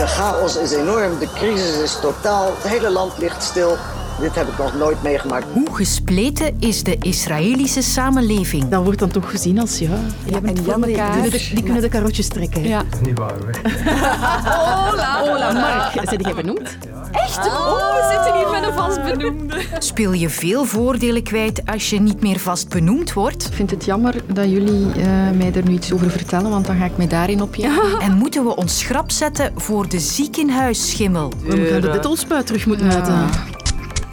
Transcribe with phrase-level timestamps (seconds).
[0.00, 3.76] De chaos is enorm, de crisis is totaal, het hele land ligt stil.
[4.20, 5.44] Dit heb ik nog nooit meegemaakt.
[5.52, 8.68] Hoe gespleten is de Israëlische samenleving?
[8.68, 9.88] Dat wordt dan toch gezien als ja.
[10.24, 10.86] Die, voor elkaar.
[10.86, 12.62] Die, kunnen de, die kunnen de karotjes trekken.
[12.62, 12.82] Ja.
[12.90, 13.50] Dat is niet waar hoor.
[14.56, 15.20] Hola.
[15.20, 16.08] Hola, Mark.
[16.08, 16.78] Zijn jij benoemd?
[17.12, 17.46] Echt?
[17.46, 19.60] Oh, we zitten hier met een vast benoemde.
[19.78, 23.46] Speel je veel voordelen kwijt als je niet meer vast benoemd wordt?
[23.46, 25.04] Ik vind het jammer dat jullie uh,
[25.36, 27.68] mij er nu iets over vertellen, want dan ga ik mij daarin op je.
[28.00, 31.32] En moeten we ons schrap zetten voor de ziekenhuisschimmel?
[31.42, 33.28] We gaan de detolspuit terug moeten ja.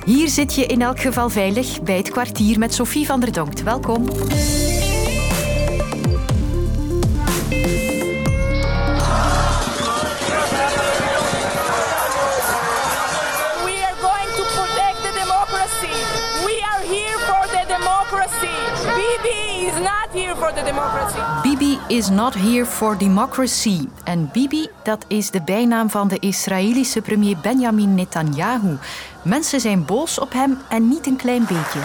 [0.06, 3.64] Hier zit je in elk geval veilig bij het kwartier met Sophie van der Donkt.
[3.64, 4.06] Welkom.
[21.44, 23.88] Bibi is not here for democracy.
[24.04, 28.78] En Bibi, dat is de bijnaam van de Israëlische premier Benjamin Netanyahu.
[29.22, 31.80] Mensen zijn boos op hem en niet een klein beetje.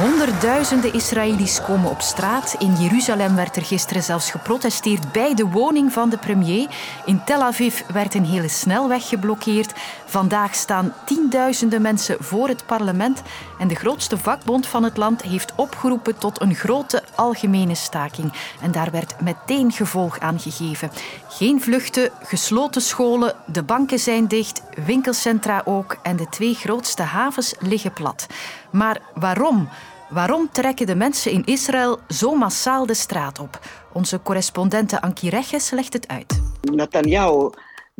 [0.00, 2.56] Honderdduizenden Israëli's komen op straat.
[2.58, 6.68] In Jeruzalem werd er gisteren zelfs geprotesteerd bij de woning van de premier.
[7.04, 9.72] In Tel Aviv werd een hele snelweg geblokkeerd.
[10.04, 13.22] Vandaag staan tienduizenden mensen voor het parlement.
[13.58, 18.32] En de grootste vakbond van het land heeft opgeroepen tot een grote algemene staking.
[18.60, 20.90] En daar werd meteen gevolg aan gegeven.
[21.28, 27.54] Geen vluchten, gesloten scholen, de banken zijn dicht, winkelcentra ook en de twee grootste havens
[27.58, 28.26] liggen plat.
[28.70, 29.68] Maar waarom?
[30.10, 33.60] Waarom trekken de mensen in Israël zo massaal de straat op?
[33.92, 36.42] Onze correspondente Ankie Regges legt het uit.
[36.60, 37.50] Netanyahu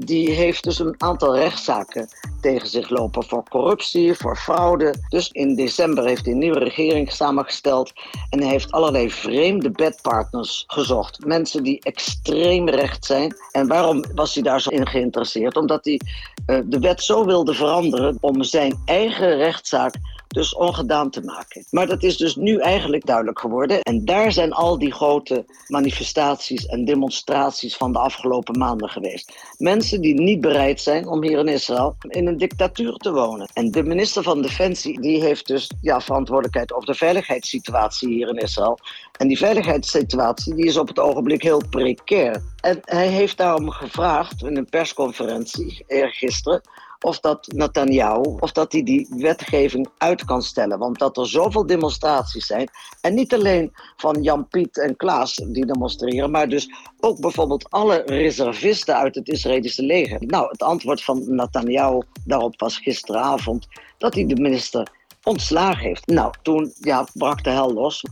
[0.04, 2.08] die heeft dus een aantal rechtszaken
[2.40, 4.94] tegen zich lopen voor corruptie, voor fraude.
[5.08, 7.92] Dus in december heeft hij een nieuwe regering samengesteld
[8.30, 11.24] en hij heeft allerlei vreemde bedpartners gezocht.
[11.24, 13.36] Mensen die extreem recht zijn.
[13.52, 15.56] En waarom was hij daar zo in geïnteresseerd?
[15.56, 16.00] Omdat hij
[16.46, 19.94] uh, de wet zo wilde veranderen om zijn eigen rechtszaak
[20.34, 21.64] dus ongedaan te maken.
[21.70, 23.80] Maar dat is dus nu eigenlijk duidelijk geworden.
[23.80, 29.32] En daar zijn al die grote manifestaties en demonstraties van de afgelopen maanden geweest.
[29.58, 33.48] Mensen die niet bereid zijn om hier in Israël in een dictatuur te wonen.
[33.52, 38.36] En de minister van Defensie die heeft dus ja, verantwoordelijkheid over de veiligheidssituatie hier in
[38.36, 38.78] Israël.
[39.18, 42.42] En die veiligheidssituatie die is op het ogenblik heel precair.
[42.60, 46.60] En hij heeft daarom gevraagd in een persconferentie eergisteren
[47.00, 50.78] of dat Netanyahu, of dat hij die wetgeving uit kan stellen.
[50.78, 55.66] Want dat er zoveel demonstraties zijn, en niet alleen van Jan Piet en Klaas die
[55.66, 60.18] demonstreren, maar dus ook bijvoorbeeld alle reservisten uit het Israëlische leger.
[60.26, 63.66] Nou, het antwoord van Netanyahu daarop was gisteravond
[63.98, 64.88] dat hij de minister
[65.22, 66.06] ontslagen heeft.
[66.06, 68.04] Nou, toen ja, brak de hel los.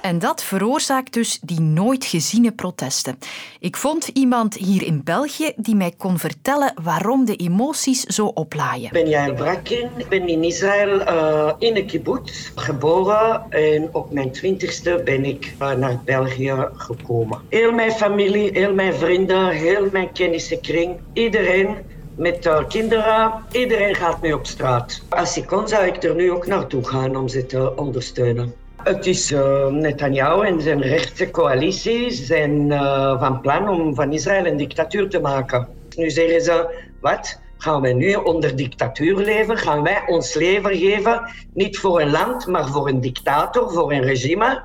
[0.00, 3.18] En dat veroorzaakt dus die nooit geziene protesten.
[3.60, 8.84] Ik vond iemand hier in België die mij kon vertellen waarom de emoties zo oplaaien.
[8.84, 9.88] Ik ben Jael Brakin.
[9.96, 13.42] Ik ben in Israël uh, in een kibbutz geboren.
[13.50, 17.40] En op mijn twintigste ben ik uh, naar België gekomen.
[17.48, 21.76] Heel mijn familie, heel mijn vrienden, heel mijn kennissenkring, iedereen
[22.16, 23.32] met uh, kinderen.
[23.52, 25.02] Iedereen gaat nu op straat.
[25.08, 28.54] Als ik kon, zou ik er nu ook naartoe gaan om ze te ondersteunen.
[28.84, 34.46] Het is uh, Netanyahu en zijn rechtse coalitie zijn uh, van plan om van Israël
[34.46, 35.68] een dictatuur te maken.
[35.96, 37.40] Nu zeggen ze, wat?
[37.58, 39.58] Gaan wij nu onder dictatuur leven?
[39.58, 44.02] Gaan wij ons leven geven, niet voor een land, maar voor een dictator, voor een
[44.02, 44.62] regime?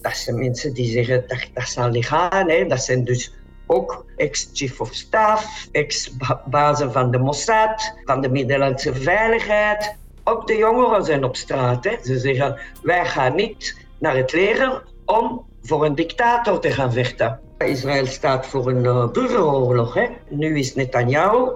[0.00, 2.68] Dat zijn mensen die zeggen, dat, dat zal niet gaan.
[2.68, 3.32] Dat zijn dus
[3.66, 9.96] ook ex-chief of staff, ex-bazen van de Mossad, van de Middellandse Veiligheid.
[10.24, 11.84] Ook de jongeren zijn op straat.
[11.84, 11.96] Hè.
[12.02, 17.40] Ze zeggen, wij gaan niet naar het leger om voor een dictator te gaan vechten.
[17.58, 19.94] Israël staat voor een uh, burgeroorlog.
[19.94, 20.06] Hè.
[20.28, 21.50] Nu is Netanyahu.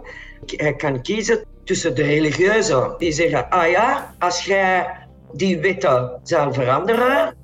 [0.47, 2.95] Hij kan kiezen tussen de religieuzen.
[2.99, 4.87] Die zeggen, ah ja, als jij
[5.33, 7.35] die wetten zal veranderen,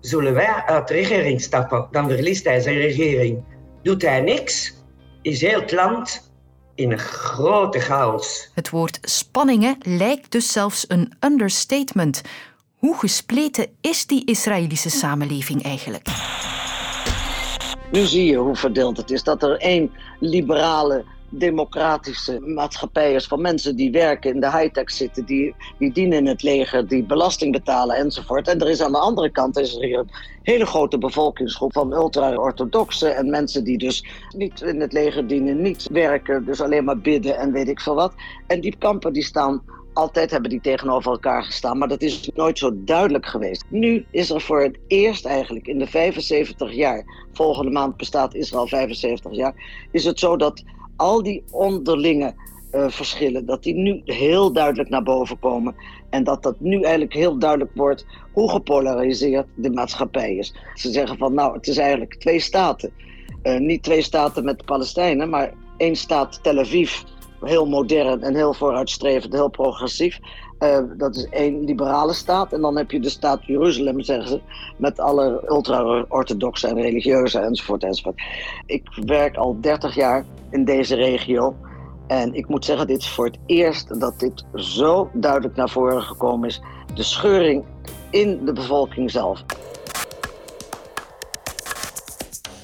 [0.00, 1.88] zullen wij uit de regering stappen.
[1.90, 3.44] Dan verliest hij zijn regering.
[3.82, 4.74] Doet hij niks,
[5.22, 6.31] is heel het land
[6.82, 8.50] in een grote chaos.
[8.54, 12.22] Het woord spanningen lijkt dus zelfs een understatement.
[12.76, 16.08] Hoe gespleten is die Israëlische samenleving eigenlijk?
[17.92, 19.22] Nu zie je hoe verdeeld het is.
[19.22, 19.90] Dat er één
[20.20, 26.18] liberale democratische maatschappij is van mensen die werken in de high-tech zitten, die, die dienen
[26.18, 28.48] in het leger, die belasting betalen enzovoort.
[28.48, 30.10] En er is aan de andere kant is er een
[30.42, 34.06] hele grote bevolkingsgroep van ultra-orthodoxen en mensen die dus
[34.36, 37.94] niet in het leger dienen, niet werken, dus alleen maar bidden en weet ik veel
[37.94, 38.14] wat.
[38.46, 39.62] En die kampen die staan
[39.94, 43.64] Altijd hebben die tegenover elkaar gestaan, maar dat is nooit zo duidelijk geweest.
[43.68, 48.66] Nu is er voor het eerst eigenlijk in de 75 jaar, volgende maand bestaat Israël
[48.66, 49.54] 75 jaar,
[49.90, 50.62] is het zo dat
[50.96, 52.34] al die onderlinge
[52.72, 55.74] uh, verschillen, dat die nu heel duidelijk naar boven komen.
[56.10, 60.54] En dat dat nu eigenlijk heel duidelijk wordt hoe gepolariseerd de maatschappij is.
[60.74, 62.92] Ze zeggen van nou, het is eigenlijk twee staten.
[63.42, 67.02] Uh, niet twee staten met de Palestijnen, maar één staat Tel Aviv.
[67.40, 70.18] Heel modern en heel vooruitstrevend, heel progressief.
[70.62, 72.52] Uh, dat is één liberale staat.
[72.52, 74.40] En dan heb je de staat Jeruzalem, zeggen ze,
[74.76, 78.22] met alle ultra-orthodoxe en religieuze enzovoort, enzovoort.
[78.66, 81.56] Ik werk al 30 jaar in deze regio.
[82.06, 86.02] En ik moet zeggen, dit is voor het eerst dat dit zo duidelijk naar voren
[86.02, 86.60] gekomen is.
[86.94, 87.64] De scheuring
[88.10, 89.44] in de bevolking zelf.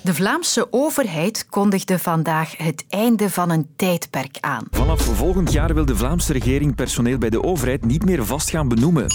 [0.03, 4.65] De Vlaamse overheid kondigde vandaag het einde van een tijdperk aan.
[4.71, 8.69] Vanaf volgend jaar wil de Vlaamse regering personeel bij de overheid niet meer vast gaan
[8.69, 9.07] benoemen.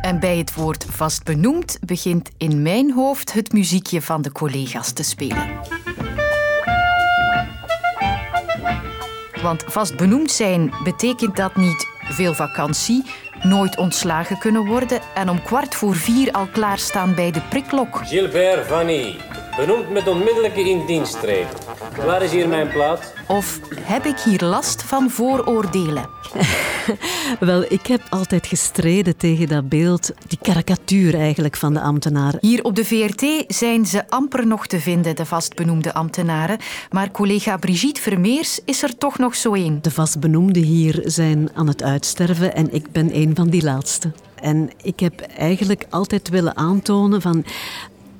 [0.00, 4.92] En bij het woord vast benoemd begint in mijn hoofd het muziekje van de collega's
[4.92, 5.48] te spelen.
[9.42, 13.04] Want vast benoemd zijn betekent dat niet veel vakantie,
[13.42, 18.00] nooit ontslagen kunnen worden en om kwart voor vier al klaarstaan bij de prikklok.
[18.04, 19.16] Gilbert Vanny,
[19.56, 21.48] benoemd met onmiddellijke indiensttreden.
[22.04, 23.06] Waar is hier mijn plaats?
[23.26, 26.08] Of heb ik hier last van vooroordelen?
[27.40, 32.38] Wel, ik heb altijd gestreden tegen dat beeld, die karikatuur eigenlijk van de ambtenaren.
[32.40, 36.58] Hier op de VRT zijn ze amper nog te vinden, de vastbenoemde ambtenaren.
[36.90, 39.78] Maar collega Brigitte Vermeers is er toch nog zo een.
[39.82, 44.12] De vastbenoemden hier zijn aan het uitsterven en ik ben een van die laatste.
[44.34, 47.44] En ik heb eigenlijk altijd willen aantonen van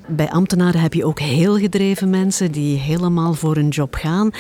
[0.06, 4.30] bij ambtenaren heb je ook heel gedreven mensen die helemaal voor hun job gaan.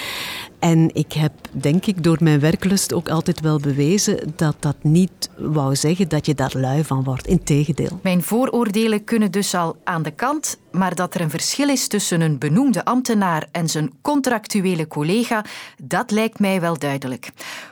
[0.58, 5.30] En ik heb, denk ik, door mijn werklust ook altijd wel bewezen dat dat niet
[5.36, 7.26] wou zeggen dat je daar lui van wordt.
[7.26, 7.98] Integendeel.
[8.02, 12.20] Mijn vooroordelen kunnen dus al aan de kant, maar dat er een verschil is tussen
[12.20, 15.44] een benoemde ambtenaar en zijn contractuele collega,
[15.82, 17.30] dat lijkt mij wel duidelijk.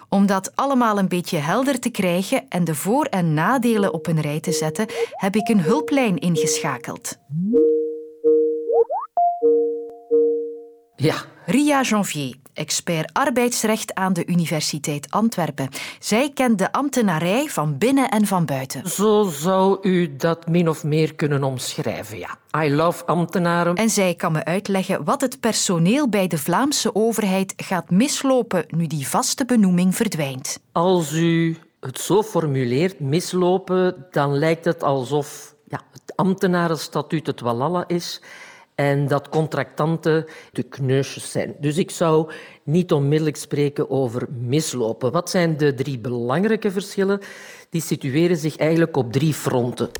[0.08, 4.20] Om dat allemaal een beetje helder te krijgen en de voor- en nadelen op een
[4.20, 7.18] rij te zetten, heb ik een hulplijn ingeschakeld.
[10.96, 11.14] Ja.
[11.46, 15.68] Ria Janvier, expert arbeidsrecht aan de Universiteit Antwerpen.
[15.98, 18.88] Zij kent de ambtenarij van binnen en van buiten.
[18.88, 22.38] Zo zou u dat min of meer kunnen omschrijven, ja.
[22.64, 23.74] I love ambtenaren.
[23.74, 28.86] En zij kan me uitleggen wat het personeel bij de Vlaamse overheid gaat mislopen nu
[28.86, 30.60] die vaste benoeming verdwijnt.
[30.72, 37.84] Als u het zo formuleert, mislopen, dan lijkt het alsof ja, het ambtenarenstatuut het walala
[37.86, 38.20] is
[38.74, 41.54] en dat contractanten de kneusjes zijn.
[41.60, 42.30] Dus ik zou
[42.62, 45.12] niet onmiddellijk spreken over mislopen.
[45.12, 47.20] Wat zijn de drie belangrijke verschillen?
[47.70, 49.90] Die situeren zich eigenlijk op drie fronten.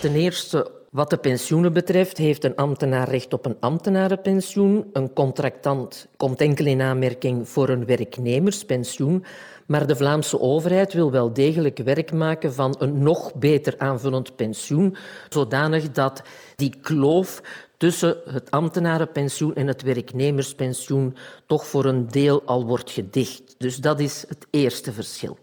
[0.00, 4.90] Ten eerste, wat de pensioenen betreft, heeft een ambtenaar recht op een ambtenarenpensioen.
[4.92, 9.24] Een contractant komt enkel in aanmerking voor een werknemerspensioen.
[9.66, 14.96] Maar de Vlaamse overheid wil wel degelijk werk maken van een nog beter aanvullend pensioen,
[15.28, 16.22] zodanig dat
[16.56, 17.42] die kloof
[17.76, 21.16] tussen het ambtenarenpensioen en het werknemerspensioen
[21.46, 23.54] toch voor een deel al wordt gedicht.
[23.58, 25.38] Dus dat is het eerste verschil.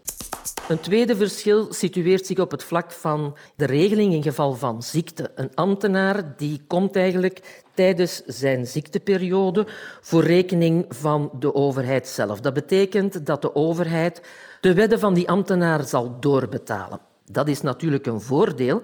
[0.68, 5.30] Een tweede verschil situeert zich op het vlak van de regeling in geval van ziekte.
[5.34, 9.66] Een ambtenaar die komt eigenlijk tijdens zijn ziekteperiode
[10.00, 12.40] voor rekening van de overheid zelf.
[12.40, 14.22] Dat betekent dat de overheid
[14.60, 17.00] de wedden van die ambtenaar zal doorbetalen.
[17.24, 18.82] Dat is natuurlijk een voordeel.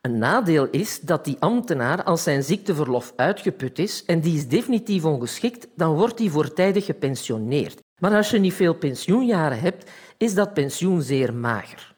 [0.00, 5.04] Een nadeel is dat die ambtenaar, als zijn ziekteverlof uitgeput is en die is definitief
[5.04, 7.84] ongeschikt, dan wordt hij voortijdig gepensioneerd.
[8.00, 11.94] Maar als je niet veel pensioenjaren hebt, is dat pensioen zeer mager.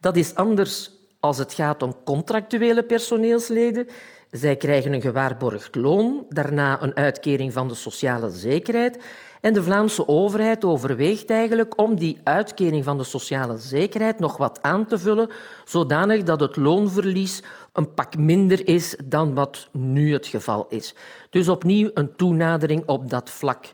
[0.00, 0.90] Dat is anders
[1.20, 3.88] als het gaat om contractuele personeelsleden.
[4.30, 8.98] Zij krijgen een gewaarborgd loon, daarna een uitkering van de sociale zekerheid.
[9.40, 14.62] En de Vlaamse overheid overweegt eigenlijk om die uitkering van de sociale zekerheid nog wat
[14.62, 15.30] aan te vullen,
[15.64, 17.42] zodanig dat het loonverlies
[17.72, 20.94] een pak minder is dan wat nu het geval is.
[21.30, 23.72] Dus opnieuw een toenadering op dat vlak.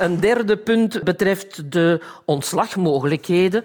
[0.00, 3.64] Een derde punt betreft de ontslagmogelijkheden.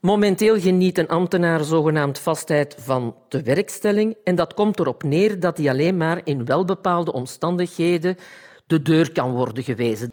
[0.00, 5.56] Momenteel geniet een ambtenaar zogenaamd vastheid van de werkstelling en dat komt erop neer dat
[5.56, 8.16] hij alleen maar in welbepaalde omstandigheden
[8.66, 10.12] de deur kan worden gewezen.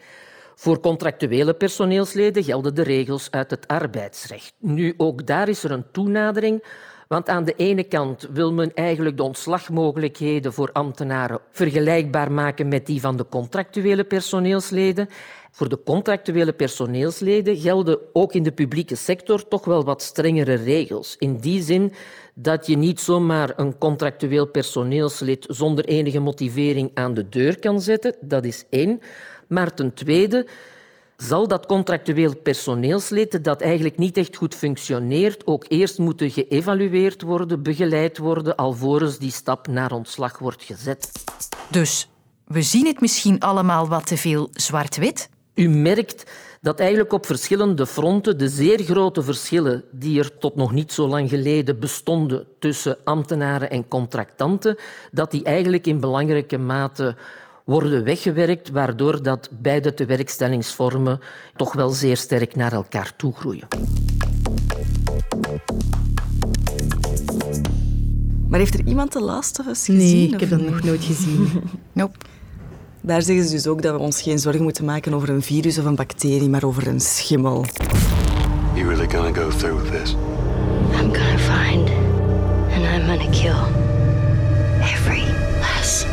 [0.55, 4.53] Voor contractuele personeelsleden gelden de regels uit het arbeidsrecht.
[4.59, 6.63] Nu, ook daar is er een toenadering
[7.11, 12.85] Want aan de ene kant wil men eigenlijk de ontslagmogelijkheden voor ambtenaren vergelijkbaar maken met
[12.85, 15.09] die van de contractuele personeelsleden.
[15.51, 21.15] Voor de contractuele personeelsleden gelden ook in de publieke sector toch wel wat strengere regels.
[21.17, 21.93] In die zin
[22.33, 28.15] dat je niet zomaar een contractueel personeelslid zonder enige motivering aan de deur kan zetten.
[28.21, 28.99] Dat is één.
[29.47, 30.47] Maar ten tweede
[31.17, 37.63] zal dat contractueel personeelslid dat eigenlijk niet echt goed functioneert ook eerst moeten geëvalueerd worden,
[37.63, 41.11] begeleid worden, alvorens die stap naar ontslag wordt gezet.
[41.69, 42.09] Dus
[42.45, 45.29] we zien het misschien allemaal wat te veel zwart-wit?
[45.55, 46.31] U merkt
[46.61, 51.07] dat eigenlijk op verschillende fronten de zeer grote verschillen die er tot nog niet zo
[51.07, 54.77] lang geleden bestonden tussen ambtenaren en contractanten,
[55.11, 57.15] dat die eigenlijk in belangrijke mate
[57.65, 61.19] worden weggewerkt, waardoor dat beide tewerkstellingsvormen
[61.55, 63.67] toch wel zeer sterk naar elkaar toe groeien.
[68.47, 70.33] Maar heeft er iemand de of Us Nee, gezien?
[70.33, 71.49] ik heb dat nog nooit gezien.
[71.93, 72.17] Nope.
[73.03, 75.77] Daar zeggen ze dus ook dat we ons geen zorgen moeten maken over een virus
[75.77, 77.65] of een bacterie, maar over een schimmel.
[78.73, 80.15] You really gonna go through with this?
[80.93, 81.89] I'm gonna find
[82.73, 83.63] and I'm gonna kill
[84.81, 85.23] every
[85.59, 86.05] last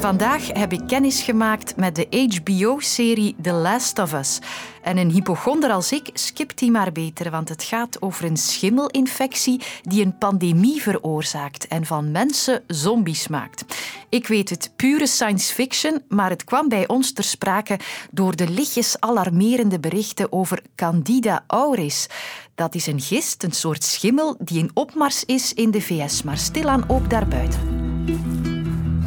[0.00, 4.38] Vandaag heb ik kennis gemaakt met de HBO-serie The Last of Us.
[4.82, 9.60] En een hypochonder als ik skipt die maar beter, want het gaat over een schimmelinfectie
[9.82, 13.64] die een pandemie veroorzaakt en van mensen zombies maakt.
[14.08, 17.78] Ik weet het, pure science fiction, maar het kwam bij ons ter sprake
[18.10, 22.06] door de lichtjes alarmerende berichten over Candida auris.
[22.54, 26.38] Dat is een gist, een soort schimmel, die in opmars is in de VS, maar
[26.38, 27.69] stilaan ook daarbuiten.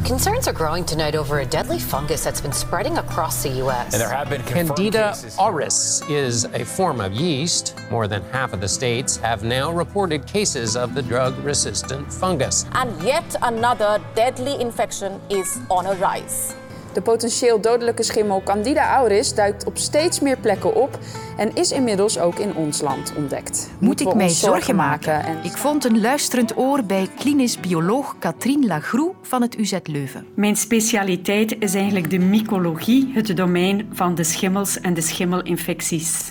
[0.04, 3.94] Concerns are growing tonight over a deadly fungus that's been spreading across the U.S.
[3.94, 5.34] And there have been confirmed Candida cases.
[5.38, 7.74] auris is a form of yeast.
[7.90, 12.66] More than half of the states have now reported cases of the drug resistant fungus.
[12.72, 16.54] And yet another deadly infection is on a rise.
[16.94, 20.98] De potentieel dodelijke schimmel Candida auris duikt op steeds meer plekken op
[21.36, 23.70] en is inmiddels ook in ons land ontdekt.
[23.78, 25.24] Moet ik mij zorgen maken?
[25.24, 25.36] En...
[25.42, 30.26] Ik vond een luisterend oor bij klinisch bioloog Katrien Lagroe van het UZ Leuven.
[30.34, 36.28] Mijn specialiteit is eigenlijk de mycologie, het domein van de schimmels en de schimmelinfecties.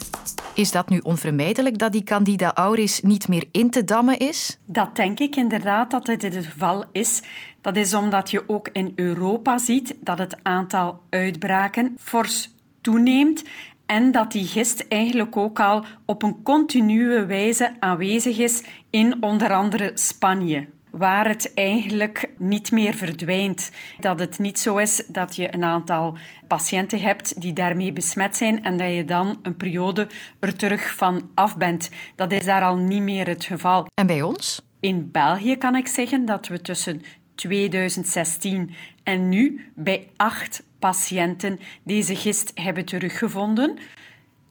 [0.56, 4.60] Is dat nu onvermijdelijk dat die Candida auris niet meer in te dammen is?
[4.66, 7.22] Dat denk ik inderdaad dat dit het geval is.
[7.62, 12.50] Dat is omdat je ook in Europa ziet dat het aantal uitbraken fors
[12.82, 13.44] toeneemt
[13.86, 19.54] en dat die gist eigenlijk ook al op een continue wijze aanwezig is in onder
[19.54, 23.72] andere Spanje waar het eigenlijk niet meer verdwijnt.
[24.00, 28.64] Dat het niet zo is dat je een aantal patiënten hebt die daarmee besmet zijn
[28.64, 30.08] en dat je dan een periode
[30.40, 31.90] er terug van af bent.
[32.16, 33.88] Dat is daar al niet meer het geval.
[33.94, 34.62] En bij ons?
[34.80, 37.02] In België kan ik zeggen dat we tussen
[37.36, 43.78] 2016 en nu bij acht patiënten deze gist hebben teruggevonden.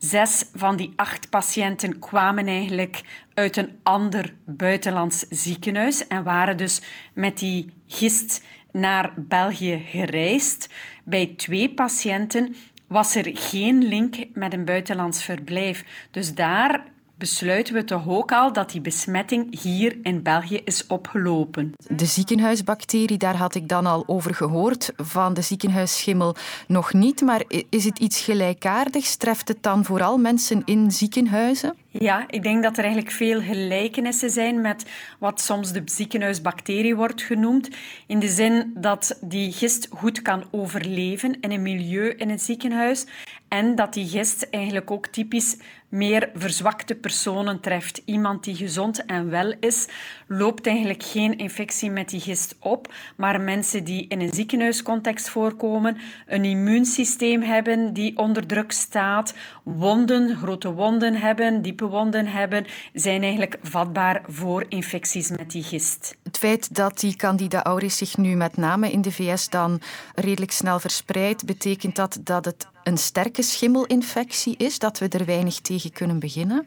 [0.02, 3.02] Zes van die acht patiënten kwamen eigenlijk
[3.34, 6.80] uit een ander buitenlands ziekenhuis en waren dus
[7.12, 8.42] met die gist
[8.72, 10.68] naar België gereisd.
[11.04, 12.54] Bij twee patiënten
[12.86, 15.84] was er geen link met een buitenlands verblijf.
[16.10, 16.84] Dus daar
[17.22, 21.72] besluiten we toch ook al dat die besmetting hier in België is opgelopen.
[21.88, 24.92] De ziekenhuisbacterie, daar had ik dan al over gehoord.
[24.96, 26.34] Van de ziekenhuisschimmel
[26.66, 27.20] nog niet.
[27.20, 29.16] Maar is het iets gelijkaardigs?
[29.16, 31.74] Treft het dan vooral mensen in ziekenhuizen?
[31.88, 34.84] Ja, ik denk dat er eigenlijk veel gelijkenissen zijn met
[35.18, 37.68] wat soms de ziekenhuisbacterie wordt genoemd.
[38.06, 43.06] In de zin dat die gist goed kan overleven in een milieu in het ziekenhuis.
[43.52, 45.56] En dat die gist eigenlijk ook typisch
[45.88, 48.02] meer verzwakte personen treft.
[48.04, 49.88] Iemand die gezond en wel is,
[50.26, 52.92] loopt eigenlijk geen infectie met die gist op.
[53.16, 60.36] Maar mensen die in een ziekenhuiscontext voorkomen, een immuunsysteem hebben die onder druk staat, wonden,
[60.36, 66.16] grote wonden hebben, diepe wonden hebben, zijn eigenlijk vatbaar voor infecties met die gist.
[66.32, 69.80] Het feit dat die Candida auris zich nu met name in de VS dan
[70.14, 75.60] redelijk snel verspreidt, betekent dat dat het een sterke schimmelinfectie is, dat we er weinig
[75.60, 76.66] tegen kunnen beginnen?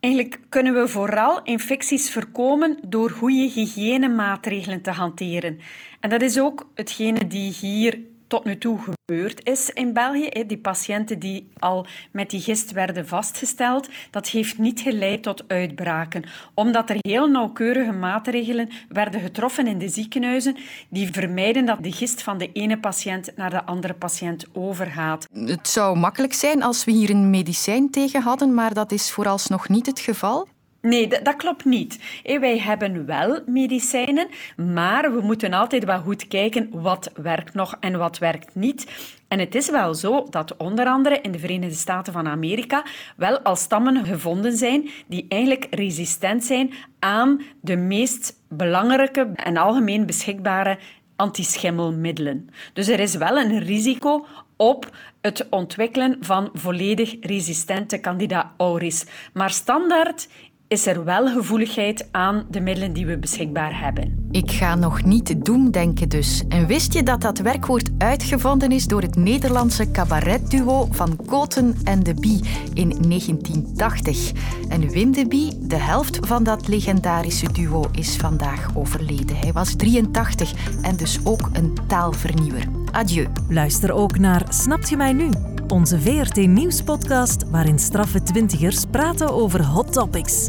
[0.00, 5.58] Eigenlijk kunnen we vooral infecties voorkomen door goede hygiënemaatregelen te hanteren.
[6.00, 10.44] En dat is ook hetgene die hier tot nu toe gebeurd is in België.
[10.46, 16.24] Die patiënten die al met die gist werden vastgesteld, dat heeft niet geleid tot uitbraken,
[16.54, 20.56] omdat er heel nauwkeurige maatregelen werden getroffen in de ziekenhuizen
[20.88, 25.28] die vermijden dat de gist van de ene patiënt naar de andere patiënt overgaat.
[25.32, 29.68] Het zou makkelijk zijn als we hier een medicijn tegen hadden, maar dat is vooralsnog
[29.68, 30.48] niet het geval.
[30.86, 31.98] Nee, dat klopt niet.
[32.40, 37.98] Wij hebben wel medicijnen, maar we moeten altijd wel goed kijken wat werkt nog en
[37.98, 38.86] wat werkt niet.
[39.28, 42.84] En het is wel zo dat onder andere in de Verenigde Staten van Amerika
[43.16, 50.06] wel al stammen gevonden zijn die eigenlijk resistent zijn aan de meest belangrijke en algemeen
[50.06, 50.78] beschikbare
[51.16, 52.48] antischimmelmiddelen.
[52.72, 54.26] Dus er is wel een risico
[54.56, 59.06] op het ontwikkelen van volledig resistente Candida auris.
[59.32, 60.28] Maar standaard
[60.68, 64.28] is er wel gevoeligheid aan de middelen die we beschikbaar hebben.
[64.30, 66.42] Ik ga nog niet doemdenken dus.
[66.48, 72.02] En wist je dat dat werkwoord uitgevonden is door het Nederlandse cabaretduo van Koten en
[72.02, 72.40] de Bie
[72.74, 74.32] in 1980?
[74.68, 79.36] En Wim de Bie, de helft van dat legendarische duo, is vandaag overleden.
[79.36, 82.64] Hij was 83 en dus ook een taalvernieuwer.
[82.90, 83.26] Adieu.
[83.48, 85.28] Luister ook naar Snapt je mij nu?
[85.68, 90.46] Onze VRT Nieuwspodcast waarin straffe twintigers praten over hot topics.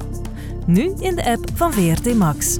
[0.65, 2.57] Nu in de app van VRT Max.